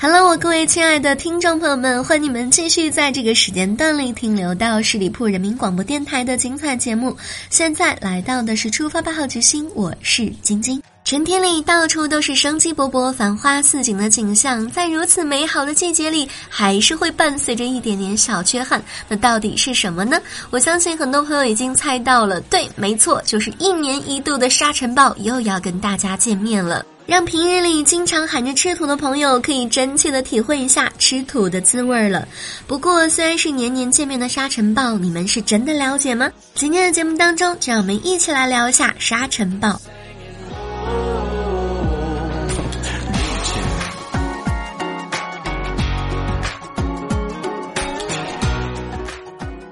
[0.00, 7.16] Hello，我各位亲爱的听众朋友们，欢迎你们继续在这个时间段里停留到十里铺人民广播电台的精彩节目。
[7.50, 10.80] 现在来到的是出发吧，好奇心，我是晶晶。
[11.04, 18.80] 春天里到处都是生机勃勃、繁花似锦的景象，在如此美好的季节里，还是会伴随着一点点小缺憾。
[19.08, 20.20] 那到底是什么呢？
[20.50, 26.86] 我相信很多朋友已经猜到了，对，没错，就是一年一度的沙尘暴又要跟大家见面了。
[27.08, 32.28] 让平日里经常喊着吃土的朋友可以真切的体会一下吃土的滋味了。
[32.66, 36.30] 不过，虽然是年年见面的沙尘暴，你们是真的了解吗？
[36.54, 39.80] 今天的节目当中，就让我们一起来聊一下沙尘暴。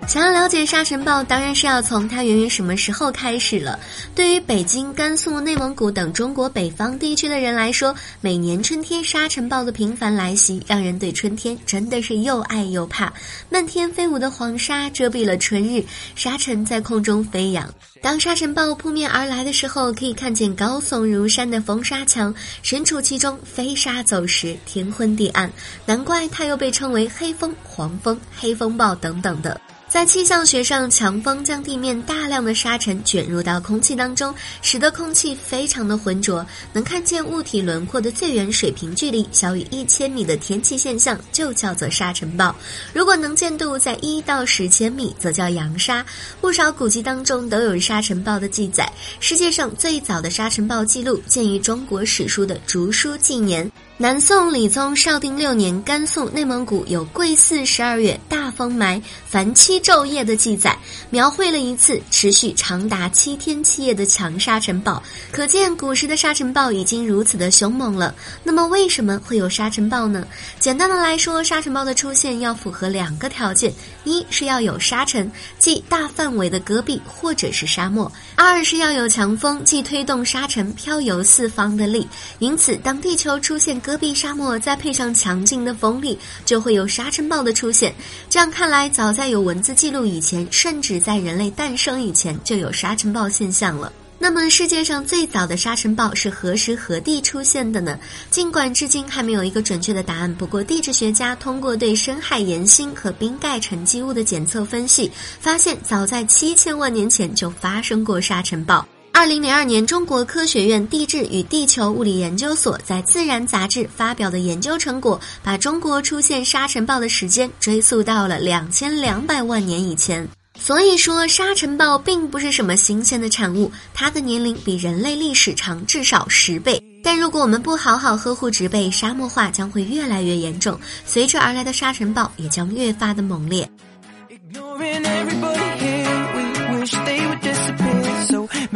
[0.06, 3.78] 想要了解沙尘暴，当然是要从它源于什么时候开始了。
[4.14, 13.12] 对于北京、甘肃、内蒙古等中国北方地区的人来说，每年春天沙尘暴的频繁来袭，让人对春天真的是又爱又怕。
[13.50, 15.84] 漫天飞舞的黄沙遮蔽了春日，
[16.14, 17.68] 沙尘在空中飞扬。
[18.00, 25.50] 当沙尘暴扑面而来的时候，可以看见高耸如山的风沙墙，身处其中，飞沙走石，天昏地暗。
[25.84, 29.60] 难怪它又被称为黑风、黄风、黑风暴等等的。
[29.88, 42.54] 在气象学上，强风将地面大量的沙尘卷入到空气当中，使得空气非常的浑浊，能看见物体轮廓的最远水平距离小于一千米的天气现象就叫做沙尘暴。
[42.92, 46.04] 如果能见度在一到十千米，则叫扬沙。
[46.40, 48.92] 不少古籍当中都有沙尘暴的记载。
[49.20, 53.64] 世界上最早的沙尘暴记录见于中国史书的《竹书纪年》。
[53.98, 60.76] 南宋理宗绍定六年，甘肃、内蒙古有癸巳十二月大风霾，凡七昼夜的记载，
[61.08, 65.02] 描绘了一次持续长达七天七夜的强沙尘暴。
[65.32, 68.14] 可见古时的沙尘暴已经如此的凶猛了。
[68.44, 70.28] 那么为什么会有沙尘暴呢？
[70.60, 73.72] 简单的来说，沙尘暴的出现要符合两个条件：
[74.04, 82.06] 一是要有沙尘，即大范围的戈壁或者是沙漠；二是要有强风，即推动沙尘飘游四方的力。
[82.40, 87.94] 因此，当地球出现戈壁沙漠再配上强劲的风力，就会有沙尘暴的出现。
[88.28, 93.92] 这样看来，早在有文字记录以前，甚至在人类诞生以前，就有沙尘暴现象了。
[94.18, 97.96] 那么，世界上最早的沙尘暴是何时何地出现的呢？
[98.28, 108.84] 尽管至今还没有一个准确的答案，不过地质学家通过对深海岩芯和冰盖沉积物的检测分析，发现早在七千万年前就发生过沙尘暴。
[109.16, 120.28] 二零零二年，中国科学院地质与地球物理研究所在《自然》杂志发表的研究成果，把中国出现沙尘暴的时间追溯到了两千两百万年以前。
[120.60, 126.78] 所以说，沙尘暴并不是什么新鲜的产物，它的年龄比人类历史长至少十倍。
[127.02, 133.66] 但如果我们不好好呵护植被，沙漠化将会越来越严重，随之而来的沙尘暴也将越发的猛烈。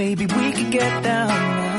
[0.00, 1.69] Maybe we could get down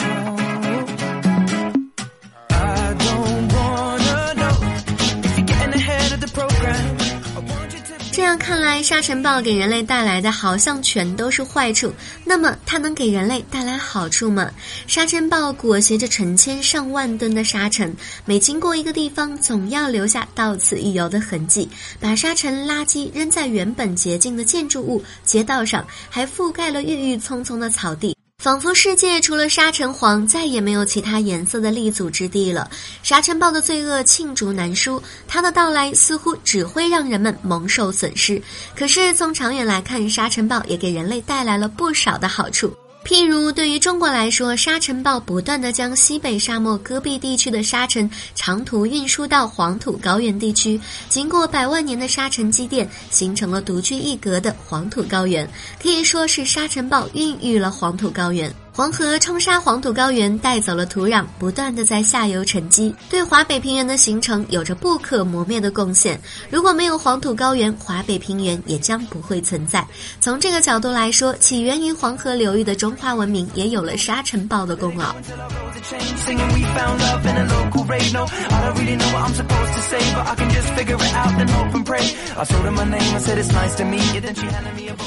[8.22, 11.92] 这样看来，沙尘暴给人类带来的好像全都是坏处。
[12.24, 14.52] 那么，它能给人类带来好处吗？
[14.86, 17.92] 沙尘暴裹挟着成千上万吨的沙尘，
[18.24, 21.68] 每经过一个地方，总要留下到此一游的痕迹。
[22.00, 28.16] 把沙尘垃圾扔在原本洁净的建筑物、街道上，还覆盖了郁郁葱葱的草地。
[28.42, 32.68] 仿佛世界除了沙尘黄，再也没有其他颜色的立足之地了。
[33.04, 38.42] 沙尘暴的罪恶罄竹难书，它的到来似乎只会让人们蒙受损失。
[38.76, 42.76] 可是从长远来看，沙尘暴也给人类带来了不少的好处。
[43.04, 55.50] 譬如，对于中国来说，沙尘暴不断的将西北沙漠戈壁地区的沙尘长途运输到黄土高原地区，经过百万年的沙尘积淀，形成了独具一格的黄土高原，
[55.82, 58.54] 可以说是沙尘暴孕育了黄土高原。
[58.74, 66.18] 黄河冲刷黄土高原，带走了土壤，不断的在下游沉积，对华北平原的形成有着不可磨灭的贡献。
[66.50, 69.86] 如果没有黄土高原，华北平原也将不会存在。
[70.22, 75.14] 从这个角度来说，起源于黄河流域的中华文明也有了沙尘暴的功劳。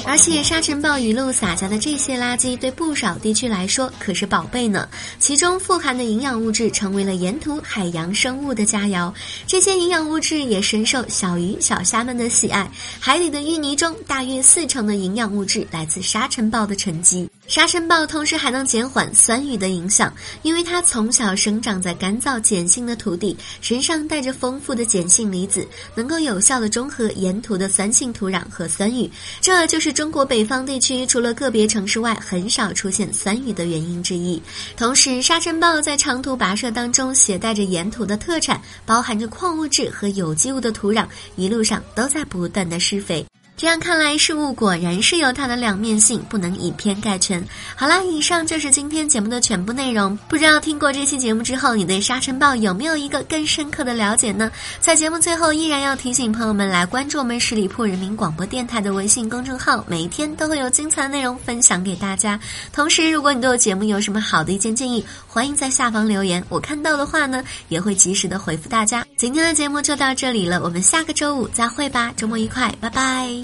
[0.06, 4.88] 而且沙尘暴一路撒下的这些垃圾，对不少地区来说可是宝贝呢。
[5.20, 9.12] 其中富含的营养物质，成为了沿途海洋生物的佳肴。
[9.46, 12.68] 这些营养物质也深受小鱼小虾们的喜爱。
[12.98, 17.30] 海里的淤泥中，大约四成的营养物质来自沙尘暴的沉积。
[17.46, 20.12] 沙尘暴同时还能减缓酸雨的影响，
[20.42, 29.10] 因为它从小生长在干燥碱性的土地，身上带着丰富的碱性离子，能够有效的中和沿途的酸性土壤和酸雨。
[29.42, 34.42] 这就是中国北方地区除了个别城市外很少出现酸雨的原因之一。
[34.74, 41.06] 同时，沙尘暴在长途跋涉当中携带着沿途的特产，包含着矿物质和有机物的土壤，
[41.36, 43.24] 一路上都在不断的施肥。
[43.56, 47.42] 这样看来，事物果然是有它的两面性，不能以偏概全。
[47.76, 50.16] 好啦，以上就是今天节目的全部内容。
[50.28, 54.50] 不知道听过这期节目之后，你对沙尘暴有没有一个更深刻的了解呢？
[54.80, 62.38] 在节目最后，依然要提醒朋友们来关注我们十里铺人民广播电台的微信公众号，每一天都会有精彩的内容分享给大家。
[62.72, 69.06] 同时，如果你对我节目有什么好的意见建议，欢迎在下方留言，我看到的话呢，也会及时的回复大家。
[69.16, 73.43] 今天的节目就到这里了，我们下个周五再会吧，周末愉快，拜拜。